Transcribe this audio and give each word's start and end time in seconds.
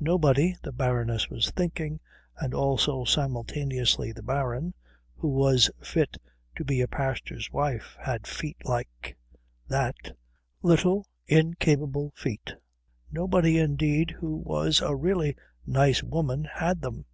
Nobody, 0.00 0.56
the 0.62 0.72
Baroness 0.72 1.28
was 1.28 1.50
thinking, 1.50 2.00
and 2.40 2.54
also 2.54 3.04
simultaneously 3.04 4.10
the 4.10 4.22
Baron, 4.22 4.72
who 5.16 5.28
was 5.28 5.70
fit 5.82 6.16
to 6.56 6.64
be 6.64 6.80
a 6.80 6.88
pastor's 6.88 7.52
wife 7.52 7.94
had 8.00 8.26
feet 8.26 8.56
like 8.64 9.18
that 9.68 10.16
little, 10.62 11.06
incapable 11.26 12.10
feet. 12.16 12.54
Nobody, 13.10 13.58
indeed, 13.58 14.12
who 14.12 14.36
was 14.36 14.80
a 14.80 14.96
really 14.96 15.36
nice 15.66 16.02
woman 16.02 16.44
had 16.44 16.80
them. 16.80 17.04